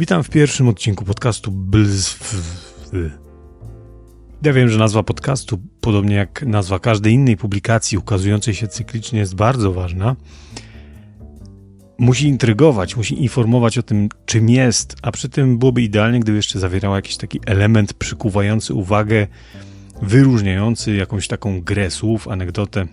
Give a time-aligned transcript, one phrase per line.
[0.00, 2.42] Witam w pierwszym odcinku podcastu Blzw.
[4.42, 9.34] Ja wiem, że nazwa podcastu, podobnie jak nazwa każdej innej publikacji ukazującej się cyklicznie, jest
[9.34, 10.16] bardzo ważna.
[11.98, 16.58] Musi intrygować, musi informować o tym, czym jest, a przy tym byłoby idealnie, gdyby jeszcze
[16.58, 19.26] zawierała jakiś taki element przykuwający uwagę,
[20.02, 22.86] wyróżniający jakąś taką grę słów, anegdotę.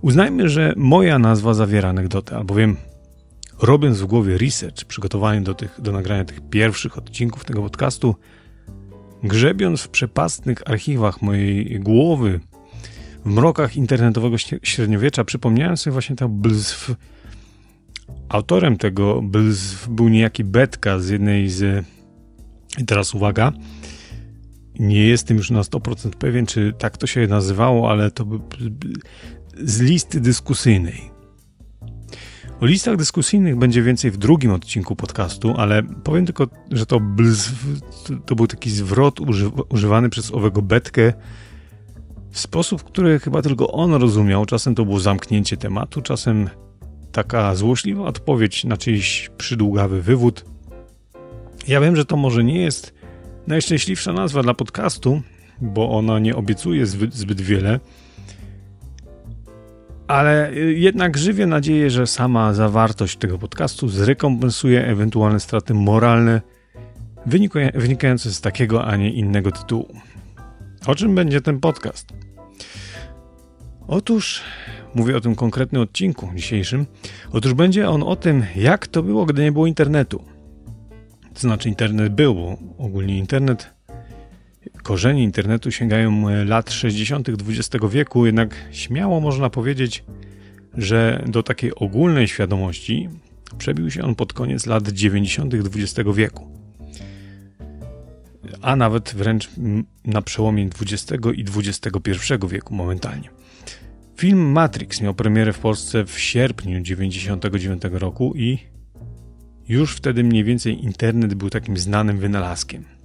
[0.00, 2.76] Uznajmy, że moja nazwa zawiera anegdotę, albowiem
[3.62, 8.14] robiąc w głowie research, przygotowany do, tych, do nagrania tych pierwszych odcinków tego podcastu,
[9.22, 12.40] grzebiąc w przepastnych archiwach mojej głowy,
[13.24, 16.94] w mrokach internetowego średniowiecza, przypomniałem sobie właśnie to blzw.
[18.28, 21.86] Autorem tego blzw był niejaki Betka z jednej z...
[22.78, 23.52] I teraz uwaga,
[24.78, 28.38] nie jestem już na 100% pewien, czy tak to się nazywało, ale to by...
[29.64, 31.17] z listy dyskusyjnej.
[32.60, 37.00] O listach dyskusyjnych będzie więcej w drugim odcinku podcastu, ale powiem tylko, że to
[38.26, 39.20] to był taki zwrot
[39.68, 41.12] używany przez owego Betkę
[42.30, 44.46] w sposób, który chyba tylko on rozumiał.
[44.46, 46.48] Czasem to było zamknięcie tematu, czasem
[47.12, 50.44] taka złośliwa odpowiedź na czyjś przydługawy wywód.
[51.68, 52.94] Ja wiem, że to może nie jest
[53.46, 55.22] najszczęśliwsza nazwa dla podcastu,
[55.60, 57.80] bo ona nie obiecuje zbyt, zbyt wiele,
[60.08, 66.40] ale y, jednak żywię nadzieję, że sama zawartość tego podcastu zrekompensuje ewentualne straty moralne
[67.74, 69.88] wynikające z takiego, a nie innego tytułu.
[70.86, 72.12] O czym będzie ten podcast?
[73.88, 74.42] Otóż,
[74.94, 76.86] mówię o tym konkretnym odcinku dzisiejszym,
[77.32, 80.24] otóż będzie on o tym, jak to było, gdy nie było internetu.
[81.34, 83.77] To znaczy, internet był, bo ogólnie internet
[84.82, 87.28] Korzenie internetu sięgają e, lat 60.
[87.28, 90.04] XX wieku, jednak śmiało można powiedzieć,
[90.74, 93.08] że do takiej ogólnej świadomości
[93.58, 95.54] przebił się on pod koniec lat 90.
[95.54, 96.48] XX wieku.
[98.62, 99.50] A nawet wręcz
[100.04, 102.10] na przełomie XX i XXI
[102.48, 103.30] wieku momentalnie.
[104.16, 108.58] Film Matrix miał premierę w Polsce w sierpniu 99 roku i
[109.68, 112.97] już wtedy mniej więcej internet był takim znanym wynalazkiem.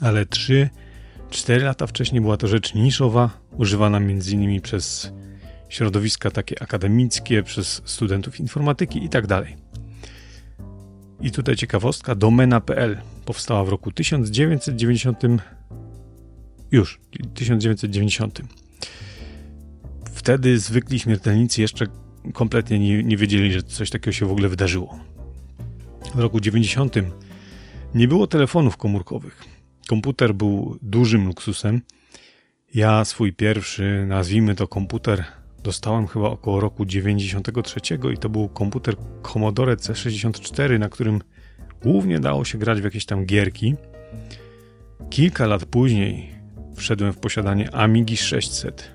[0.00, 0.68] Ale trzy
[1.30, 4.60] 4 lata wcześniej była to rzecz niszowa, używana m.in.
[4.60, 5.12] przez
[5.68, 9.28] środowiska takie akademickie, przez studentów informatyki itd.
[9.28, 9.46] Tak
[11.20, 15.22] I tutaj ciekawostka, domena.pl powstała w roku 1990
[16.70, 17.00] już,
[17.34, 18.40] 1990.
[20.12, 21.86] Wtedy zwykli śmiertelnicy jeszcze
[22.32, 24.98] kompletnie nie, nie wiedzieli, że coś takiego się w ogóle wydarzyło.
[26.14, 26.94] W roku 90
[27.94, 29.57] nie było telefonów komórkowych
[29.88, 31.80] Komputer był dużym luksusem.
[32.74, 35.24] Ja swój pierwszy, nazwijmy to komputer,
[35.62, 37.80] dostałem chyba około roku 93
[38.14, 41.20] i to był komputer Commodore C64, na którym
[41.82, 43.74] głównie dało się grać w jakieś tam gierki.
[45.10, 46.30] Kilka lat później
[46.76, 48.92] wszedłem w posiadanie Amigi 600,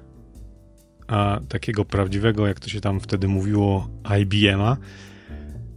[1.08, 3.90] a takiego prawdziwego, jak to się tam wtedy mówiło,
[4.22, 4.78] IBM-a,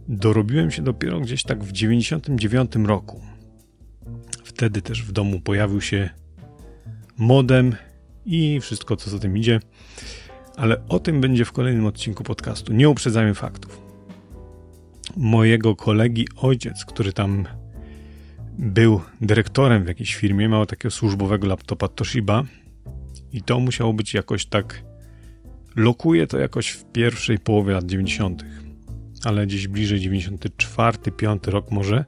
[0.07, 3.36] dorobiłem się dopiero gdzieś tak w 99 roku.
[4.47, 6.09] Wtedy też w domu pojawił się
[7.17, 7.75] modem
[8.25, 9.59] i wszystko, co za tym idzie.
[10.55, 12.73] Ale o tym będzie w kolejnym odcinku podcastu.
[12.73, 13.81] Nie uprzedzajmy faktów.
[15.17, 17.45] Mojego kolegi ojciec, który tam
[18.57, 22.43] był dyrektorem w jakiejś firmie, miał takiego służbowego laptopa Toshiba
[23.33, 24.83] i to musiało być jakoś tak
[25.75, 28.45] lokuje to jakoś w pierwszej połowie lat 90.,
[29.23, 32.05] ale gdzieś bliżej 94, 5 rok może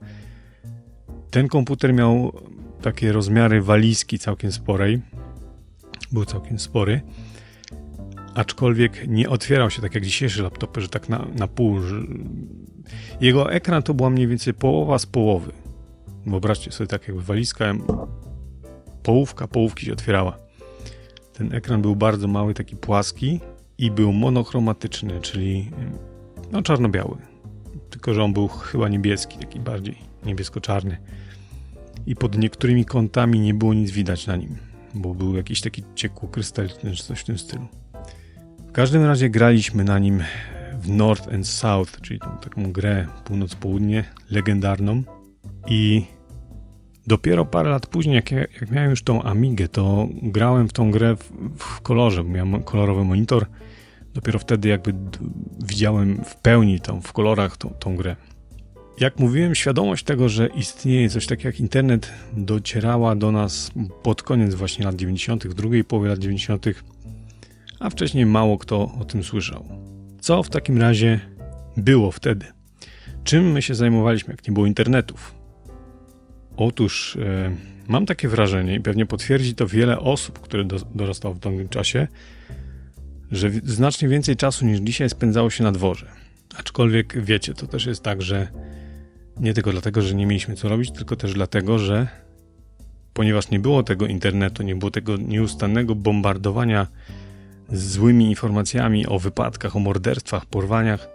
[1.32, 2.32] ten komputer miał
[2.82, 5.02] takie rozmiary walizki całkiem sporej.
[6.12, 7.02] Był całkiem spory.
[8.36, 11.80] Aczkolwiek nie otwierał się tak jak dzisiejszy laptopy, że tak na, na pół.
[13.22, 15.52] Jego ekran to była mniej więcej połowa z połowy.
[16.26, 17.74] Wyobraźcie sobie tak jakby walizka,
[19.04, 20.38] połówka połówki się otwierała.
[21.34, 23.40] Ten ekran był bardzo mały, taki płaski
[23.78, 25.72] i był monochromatyczny, czyli
[26.52, 27.18] no czarno-biały.
[27.90, 30.98] Tylko, że on był chyba niebieski, taki bardziej niebiesko-czarny
[32.06, 34.58] i pod niektórymi kątami nie było nic widać na nim,
[34.94, 37.68] bo był jakiś taki ciekło krystaliczny czy coś w tym stylu.
[38.68, 40.24] W każdym razie graliśmy na nim
[40.82, 45.04] w North and South, czyli tą taką grę północ-południe, legendarną
[45.68, 46.06] i
[47.08, 51.16] dopiero parę lat później, jak, jak miałem już tą Amigę, to grałem w tą grę
[51.16, 53.46] w, w kolorze, bo miałem kolorowy monitor.
[54.14, 54.94] Dopiero wtedy jakby
[55.66, 58.16] widziałem w pełni tą, w kolorach tą, tą grę.
[59.00, 63.72] Jak mówiłem, świadomość tego, że istnieje coś takiego jak internet, docierała do nas
[64.04, 66.66] pod koniec właśnie lat 90., drugiej połowy lat 90.,
[67.80, 69.66] a wcześniej mało kto o tym słyszał.
[70.20, 71.20] Co w takim razie
[71.78, 72.46] było wtedy?
[73.24, 75.36] Czym my się zajmowaliśmy, jak nie było internetów?
[76.58, 77.52] Otóż e,
[77.88, 82.08] mam takie wrażenie, i pewnie potwierdzi to wiele osób, które do, dorastało w tamtym czasie,
[83.32, 86.08] że znacznie więcej czasu niż dzisiaj spędzało się na dworze.
[86.58, 88.48] Aczkolwiek wiecie, to też jest tak, że
[89.40, 92.08] nie tylko dlatego, że nie mieliśmy co robić, tylko też dlatego, że
[93.14, 96.88] ponieważ nie było tego internetu, nie było tego nieustannego bombardowania
[97.72, 101.10] złymi informacjami o wypadkach, o morderstwach, porwaniach,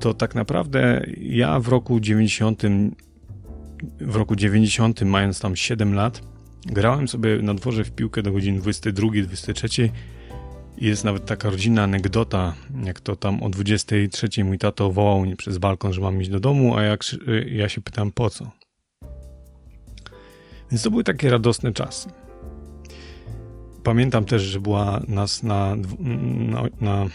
[0.00, 2.62] to tak naprawdę ja w roku 90,
[4.00, 6.22] w roku 90, mając tam 7 lat,
[6.66, 9.90] grałem sobie na dworze w piłkę do godziny 22, 23
[10.80, 12.54] jest nawet taka rodzinna anegdota,
[12.84, 16.40] jak to tam o 23 mój tato wołał mnie przez balkon, że mam iść do
[16.40, 17.04] domu, a jak,
[17.46, 18.50] ja się pytam po co.
[20.70, 22.08] Więc to były takie radosne czasy.
[23.82, 25.76] Pamiętam też, że była nas na,
[26.38, 27.06] na, na,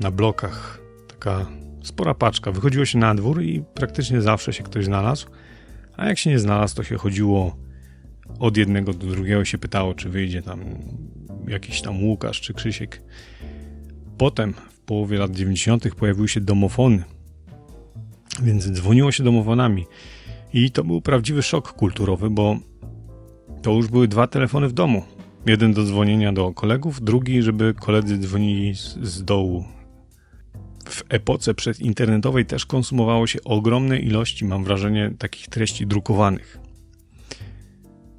[0.00, 1.46] na blokach taka
[1.82, 2.52] spora paczka.
[2.52, 5.26] Wychodziło się na dwór i praktycznie zawsze się ktoś znalazł,
[5.96, 7.56] a jak się nie znalazł, to się chodziło
[8.38, 10.60] od jednego do drugiego się pytało, czy wyjdzie tam
[11.48, 13.02] jakiś tam Łukasz czy Krzysiek.
[14.18, 15.94] Potem w połowie lat 90.
[15.94, 17.04] pojawiły się domofony,
[18.42, 19.86] więc dzwoniło się domofonami.
[20.52, 22.58] I to był prawdziwy szok kulturowy, bo
[23.62, 25.02] to już były dwa telefony w domu.
[25.46, 29.64] Jeden do dzwonienia do kolegów, drugi, żeby koledzy dzwonili z, z dołu.
[30.88, 36.67] W epoce przedinternetowej też konsumowało się ogromne ilości, mam wrażenie, takich treści drukowanych.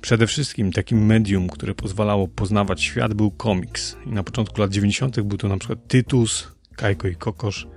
[0.02, 3.98] Przede wszystkim takim medium, które pozwalało poznawać świat, był komiks.
[4.06, 5.22] I na początku lat 90.
[5.22, 7.68] był to na przykład Tytus, Kajko i Kokosz,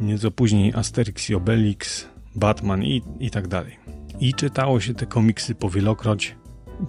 [0.00, 3.78] nieco później Asterix i Obelix, Batman i, i tak dalej.
[4.20, 6.36] I czytało się te komiksy powielokroć.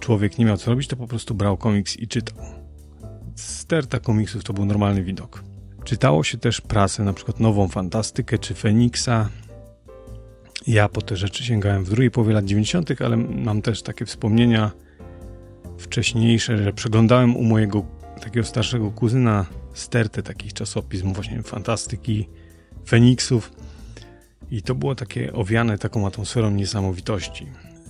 [0.00, 2.38] Człowiek nie miał co robić, to po prostu brał komiks i czytał.
[3.34, 5.44] Sterta komiksów to był normalny widok.
[5.84, 9.28] Czytało się też prasę, na przykład Nową Fantastykę czy Feniksa,
[10.68, 14.70] ja po te rzeczy sięgałem w drugiej połowie lat 90., ale mam też takie wspomnienia
[15.78, 17.84] wcześniejsze, że przeglądałem u mojego
[18.20, 22.28] takiego starszego kuzyna stertę takich czasopism, właśnie fantastyki,
[22.88, 23.52] Feniksów.
[24.50, 27.46] I to było takie owiane taką atmosferą niesamowitości,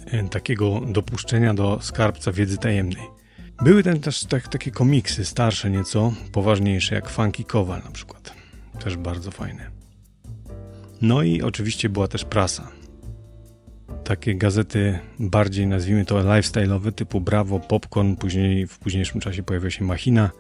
[0.07, 3.03] e, takiego dopuszczenia do skarbca wiedzy tajemnej.
[3.63, 8.33] Były tam też tak, takie komiksy starsze nieco, poważniejsze, jak Funky Kowal na przykład.
[8.85, 9.78] Też bardzo fajne.
[11.03, 12.69] No i oczywiście była też prasa.
[14.05, 19.85] Takie gazety bardziej, nazwijmy to lifestyle'owe, typu Bravo, Popcorn, później w późniejszym czasie pojawiła się
[19.85, 20.31] Machina.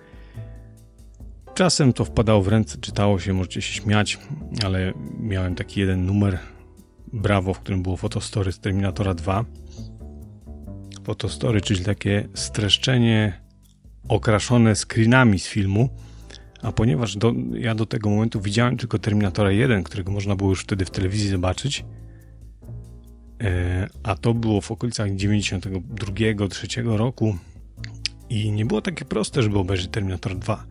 [1.55, 4.19] Czasem to wpadało w ręce, czytało się, możecie się śmiać,
[4.65, 6.39] ale miałem taki jeden numer
[7.13, 9.45] Bravo, w którym było fotostory z Terminatora 2.
[11.05, 13.41] Fotostory, czyli takie streszczenie
[14.09, 15.89] okraszone screenami z filmu,
[16.63, 20.63] a ponieważ do, ja do tego momentu widziałem tylko Terminatora 1, którego można było już
[20.63, 21.85] wtedy w telewizji zobaczyć,
[23.43, 27.37] e, a to było w okolicach 92-3 roku
[28.31, 30.65] i nie było takie proste, żeby obejrzeć Terminator 2.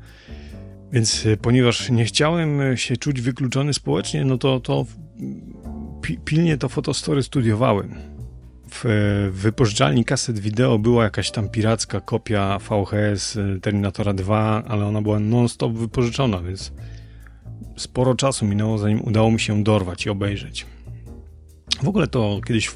[0.92, 4.86] Więc e, ponieważ nie chciałem się czuć wykluczony społecznie, no to, to
[6.26, 8.17] pilnie to fotostory studiowałem
[8.72, 15.02] w wypożyczalni kaset wideo była jakaś tam piracka kopia VHS y, Terminatora 2, ale ona
[15.02, 16.74] była non-stop wypożyczona, więc
[17.78, 20.66] sporo czasu minęło, zanim udało mi się dorwać i obejrzeć.
[21.84, 22.72] W ogóle to kiedyś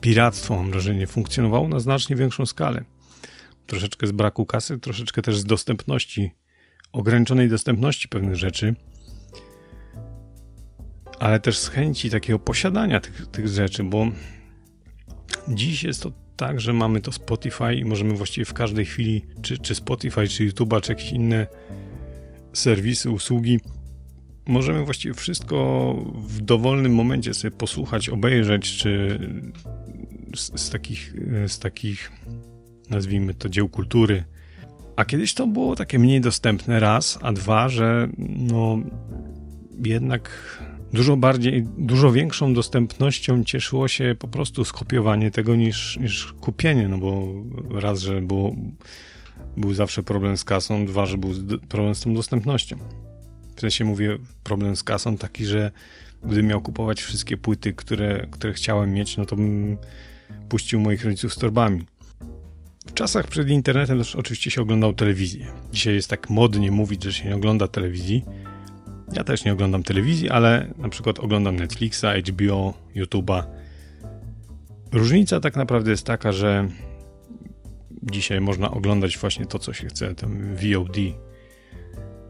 [0.00, 2.84] piractwo, mam wrażenie, funkcjonowało na znacznie większą skalę.
[3.66, 6.30] Troszeczkę z braku kasy, troszeczkę też z dostępności,
[6.92, 8.74] ograniczonej dostępności pewnych rzeczy,
[11.18, 14.06] ale też z chęci takiego posiadania tych, tych rzeczy, bo
[15.50, 19.58] Dziś jest to tak, że mamy to Spotify i możemy właściwie w każdej chwili, czy,
[19.58, 21.46] czy Spotify, czy YouTube, czy jakieś inne
[22.52, 23.60] serwisy, usługi,
[24.46, 29.18] możemy właściwie wszystko w dowolnym momencie sobie posłuchać, obejrzeć, czy
[30.36, 31.14] z, z, takich,
[31.46, 32.12] z takich,
[32.90, 34.24] nazwijmy to, dzieł kultury.
[34.96, 38.78] A kiedyś to było takie mniej dostępne, raz, a dwa, że no
[39.84, 40.30] jednak
[40.92, 46.98] dużo bardziej, dużo większą dostępnością cieszyło się po prostu skopiowanie tego niż, niż kupienie, no
[46.98, 47.32] bo
[47.80, 48.54] raz, że było,
[49.56, 51.30] był zawsze problem z kasą, dwa, że był
[51.68, 52.76] problem z tą dostępnością.
[53.56, 55.70] W sensie mówię problem z kasą taki, że
[56.24, 59.76] gdybym miał kupować wszystkie płyty, które, które chciałem mieć, no to bym
[60.48, 61.84] puścił moich rodziców z torbami.
[62.86, 65.46] W czasach przed internetem też oczywiście się oglądał telewizję.
[65.72, 68.24] Dzisiaj jest tak modnie mówić, że się nie ogląda telewizji,
[69.12, 73.42] ja też nie oglądam telewizji, ale na przykład oglądam Netflixa, HBO, YouTube'a.
[74.92, 76.68] Różnica tak naprawdę jest taka, że
[78.02, 80.96] dzisiaj można oglądać właśnie to, co się chce, ten VOD.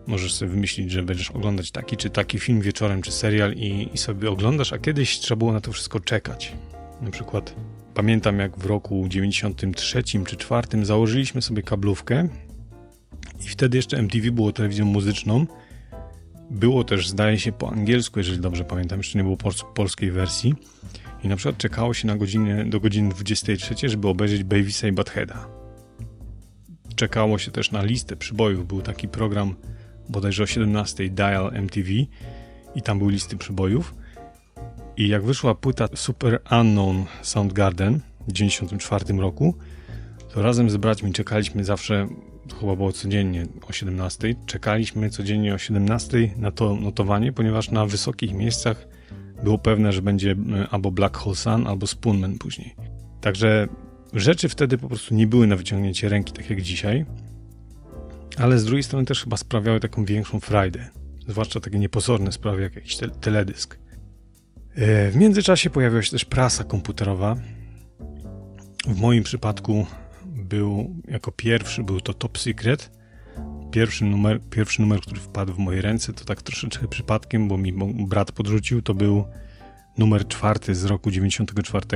[0.06, 3.98] możesz sobie wymyślić, że będziesz oglądać taki czy taki film wieczorem, czy serial i, i
[3.98, 6.52] sobie oglądasz, a kiedyś trzeba było na to wszystko czekać.
[7.00, 7.54] Na przykład
[7.94, 12.28] pamiętam jak w roku 93 czy 4 założyliśmy sobie kablówkę
[13.44, 15.46] i wtedy jeszcze MTV było telewizją muzyczną.
[16.50, 19.36] Było też, zdaje się, po angielsku, jeżeli dobrze pamiętam, jeszcze nie było
[19.74, 20.54] polskiej wersji.
[21.24, 25.48] I na przykład czekało się na godzinę, do godziny 23, żeby obejrzeć Beavis'a i Buttheada.
[26.96, 28.66] Czekało się też na listę przybojów.
[28.66, 29.54] Był taki program
[30.08, 31.88] bodajże o 17 Dial MTV
[32.74, 33.94] i tam były listy przybojów.
[34.96, 39.54] I jak wyszła płyta Super Unknown Soundgarden w 1994 roku,
[40.34, 42.08] to razem z braćmi czekaliśmy zawsze,
[42.54, 48.34] chyba było codziennie o 17, czekaliśmy codziennie o 17 na to notowanie, ponieważ na wysokich
[48.34, 48.88] miejscach
[49.42, 52.74] było pewne, że będzie e, albo Black Hole Sun, albo Spoonman później.
[53.20, 53.68] Także
[54.12, 57.06] rzeczy wtedy po prostu nie były na wyciągnięcie ręki, tak jak dzisiaj,
[58.36, 60.88] ale z drugiej strony też chyba sprawiały taką większą frajdę.
[61.28, 63.78] Zwłaszcza takie niepozorne sprawy, jak jakiś te teledysk.
[64.74, 67.36] E, w międzyczasie pojawiła się też prasa komputerowa.
[68.86, 69.86] W moim przypadku
[70.50, 72.90] był jako pierwszy, był to Top Secret.
[73.70, 77.72] Pierwszy numer, pierwszy numer, który wpadł w moje ręce, to tak troszeczkę przypadkiem, bo mi
[78.08, 79.24] brat podrzucił, to był
[79.98, 81.86] numer czwarty z roku 94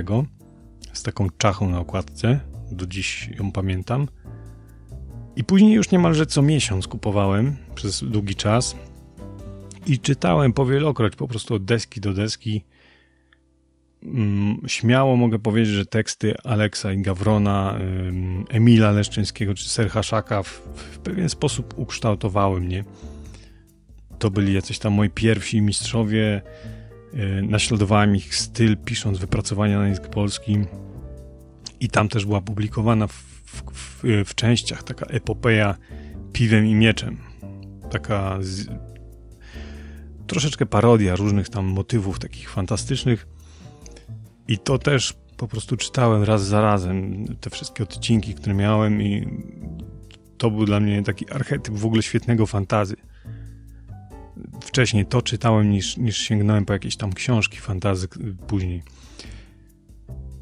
[0.93, 2.41] z taką czachą na okładce.
[2.71, 4.09] Do dziś ją pamiętam.
[5.37, 8.77] I później już niemalże co miesiąc kupowałem przez długi czas
[9.87, 12.65] i czytałem powielokroć po prostu od deski do deski.
[14.05, 17.79] Mm, śmiało mogę powiedzieć, że teksty Aleksa i Gawrona,
[18.49, 22.85] Emila Leszczyńskiego czy Sercha Szaka w, w pewien sposób ukształtowały mnie.
[24.19, 26.43] To byli jacyś tam moi pierwsi mistrzowie.
[27.15, 30.59] Y, naśladowałem ich styl, pisząc wypracowania na język polski.
[31.81, 35.77] I tam też była publikowana w w, w, w częściach taka epopeja
[36.33, 37.19] piwem i mieczem.
[37.91, 38.67] Taka z,
[40.27, 43.27] troszeczkę parodia różnych tam motywów takich fantastycznych.
[44.49, 49.29] I to też po prostu czytałem raz za razem te wszystkie odcinki, które miałem i
[50.39, 52.97] to był dla mnie taki archetyp w ogóle świetnego fantazy.
[54.61, 58.09] Wcześniej to czytałem niż, niż sięgnąłem po jakieś tam książki fantazy
[58.47, 58.83] później.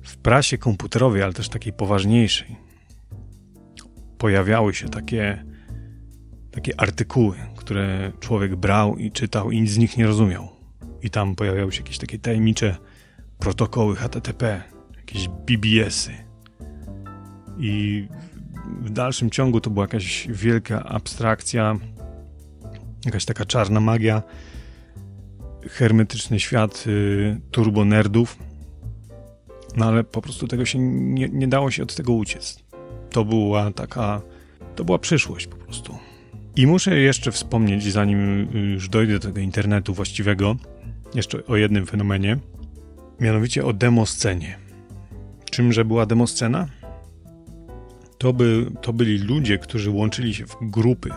[0.02, 2.56] W prasie komputerowej, ale też takiej poważniejszej,
[4.18, 5.44] pojawiały się takie,
[6.50, 10.48] takie artykuły, które człowiek brał i czytał i nic z nich nie rozumiał.
[11.02, 12.76] I tam pojawiały się jakieś takie tajemnicze
[13.38, 14.62] protokoły HTTP,
[14.96, 16.12] jakieś BBS-y.
[17.58, 18.06] I
[18.80, 21.76] w dalszym ciągu to była jakaś wielka abstrakcja,
[23.04, 24.22] jakaś taka czarna magia,
[25.68, 28.38] hermetyczny świat y, turbonerdów.
[29.76, 32.62] No ale po prostu tego się nie, nie dało się od tego uciec
[33.12, 34.22] to była taka,
[34.76, 35.98] to była przyszłość po prostu.
[36.56, 40.56] I muszę jeszcze wspomnieć, zanim już dojdę do tego internetu właściwego,
[41.14, 42.38] jeszcze o jednym fenomenie,
[43.20, 44.58] mianowicie o demoscenie.
[45.50, 46.68] Czymże była demoscena?
[48.18, 51.10] To, by, to byli ludzie, którzy łączyli się w grupy.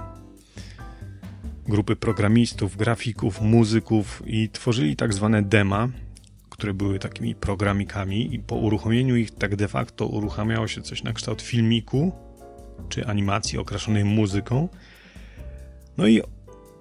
[1.67, 5.89] Grupy programistów, grafików, muzyków i tworzyli tak zwane dema,
[6.49, 11.13] które były takimi programikami i po uruchomieniu ich tak de facto uruchamiało się coś na
[11.13, 12.11] kształt filmiku
[12.89, 14.69] czy animacji okraszonej muzyką.
[15.97, 16.21] No i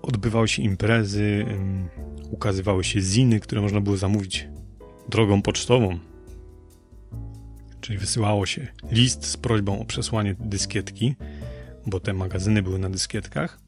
[0.03, 1.47] odbywały się imprezy,
[2.31, 4.49] ukazywały się ziny, które można było zamówić
[5.09, 5.99] drogą pocztową.
[7.81, 11.15] Czyli wysyłało się list z prośbą o przesłanie dyskietki,
[11.87, 13.61] bo te magazyny były na dyskietkach.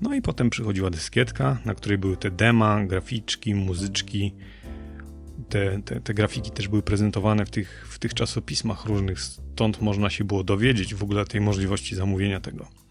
[0.00, 4.34] No i potem przychodziła dyskietka, na której były te dema, graficzki, muzyczki,
[5.48, 10.10] te, te, te, grafiki też były prezentowane w tych, w tych czasopismach różnych, stąd można
[10.10, 12.83] się było dowiedzieć w ogóle tej możliwości zamówienia tego.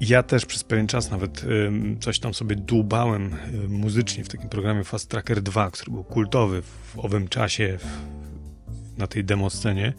[0.00, 1.44] Ja też przez pewien czas nawet
[2.00, 3.34] coś tam sobie dłubałem
[3.68, 7.78] muzycznie w takim programie Fast Tracker 2, który był kultowy w owym czasie
[8.98, 9.92] na tej demo scenie.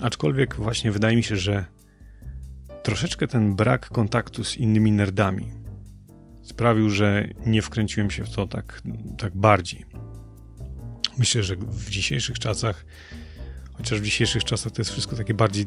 [0.00, 1.64] Aczkolwiek właśnie wydaje mi się, że
[2.82, 5.52] troszeczkę ten brak kontaktu z innymi nerdami
[6.42, 8.82] sprawił, że nie wkręciłem się w to tak,
[9.18, 9.84] tak bardziej.
[11.18, 12.84] Myślę, że w dzisiejszych czasach,
[13.72, 15.66] chociaż w dzisiejszych czasach to jest wszystko takie bardziej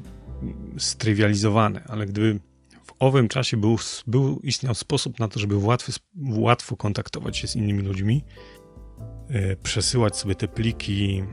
[0.78, 2.40] strywializowane, ale gdyby
[2.88, 3.78] w owym czasie był,
[4.08, 5.92] był istniał sposób na to, żeby łatwy,
[6.30, 8.24] łatwo kontaktować się z innymi ludźmi,
[9.30, 11.24] yy, przesyłać sobie te pliki,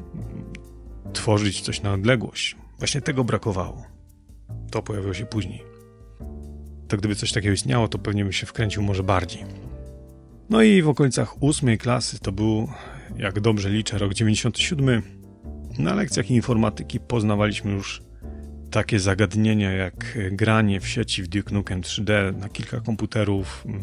[1.12, 2.56] tworzyć coś na odległość.
[2.78, 3.82] Właśnie tego brakowało.
[4.70, 5.62] To pojawiło się później.
[6.88, 9.44] To gdyby coś takiego istniało, to pewnie bym się wkręcił może bardziej.
[10.50, 12.68] No i w okolicach ósmej klasy to był
[13.16, 15.02] jak dobrze liczę, rok 97.
[15.78, 18.02] Na lekcjach informatyki poznawaliśmy już
[18.75, 23.83] takie zagadnienia jak granie w sieci w Duke Nukem 3D na kilka komputerów, mm,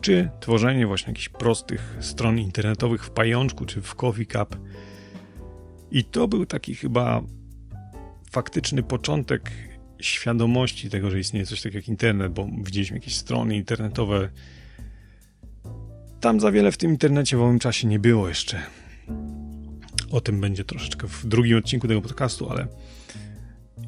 [0.00, 4.56] czy tworzenie właśnie jakichś prostych stron internetowych w Pajączku czy w Coffee Cup.
[5.90, 7.22] I to był taki chyba
[8.30, 9.50] faktyczny początek
[10.00, 14.28] świadomości tego, że istnieje coś takiego jak internet, bo widzieliśmy jakieś strony internetowe.
[16.20, 18.62] Tam za wiele w tym internecie w owym czasie nie było jeszcze.
[20.10, 22.68] O tym będzie troszeczkę w drugim odcinku tego podcastu, ale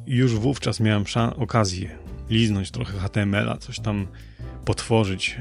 [0.07, 1.03] już wówczas miałem
[1.37, 1.97] okazję
[2.29, 4.07] liznąć trochę HTML-a, coś tam
[4.65, 5.37] potworzyć.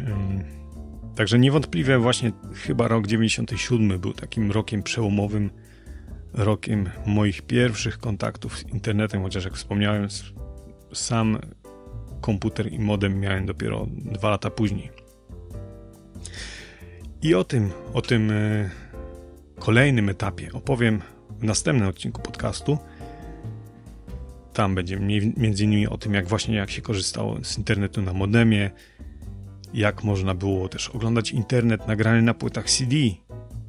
[1.16, 5.50] Także niewątpliwie właśnie chyba rok 97 był takim rokiem przełomowym,
[6.32, 10.08] rokiem moich pierwszych kontaktów z internetem, chociaż jak wspomniałem,
[10.92, 11.38] sam
[12.20, 14.90] komputer i modem miałem dopiero dwa lata później.
[17.22, 18.70] I o tym, o tym e,
[19.58, 22.78] kolejnym etapie opowiem w następnym odcinku podcastu.
[24.52, 25.00] Tam będzie
[25.36, 28.70] między innymi o tym, jak właśnie jak się korzystało z internetu na modemie,
[29.74, 32.96] jak można było też oglądać internet nagrany na płytach CD.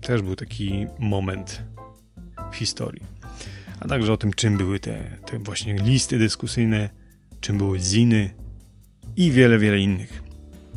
[0.01, 1.63] Też był taki moment
[2.51, 3.03] w historii.
[3.79, 6.89] A także o tym, czym były te, te właśnie listy dyskusyjne,
[7.39, 8.33] czym były ziny
[9.15, 10.23] i wiele, wiele innych.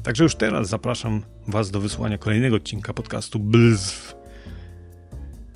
[0.02, 4.14] Także już teraz zapraszam Was do wysłania kolejnego odcinka podcastu Blzw.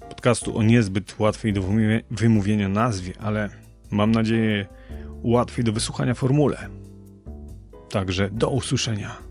[0.08, 1.62] Podcastu o niezbyt łatwej do
[2.10, 3.50] wymówienia nazwie, ale
[3.90, 4.66] mam nadzieję
[5.22, 6.68] łatwiej do wysłuchania formule.
[7.90, 9.27] Także do usłyszenia.